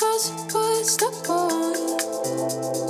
[0.00, 2.89] trust was the point.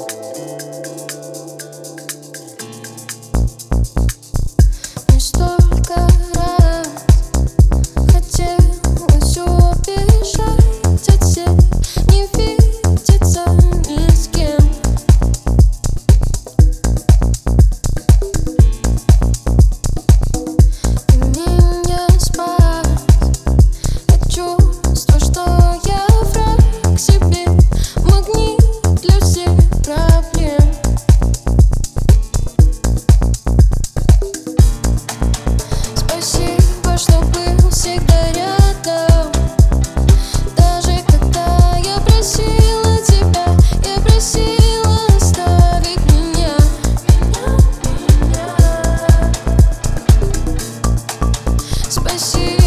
[52.11, 52.59] 的惜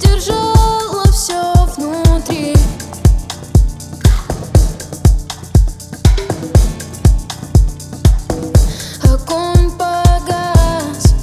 [0.00, 2.54] держала все внутри.
[9.02, 11.14] Огонь погас,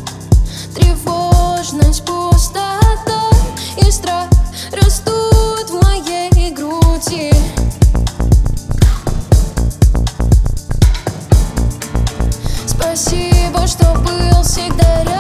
[0.75, 3.29] тревожность пустота
[3.77, 4.27] и страх
[4.71, 7.31] растут в моей груди.
[12.65, 15.12] Спасибо, что был всегда рядом.